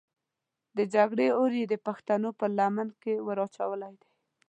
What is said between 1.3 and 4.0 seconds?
اور یې د پښتنو په لمن کې ور اچولی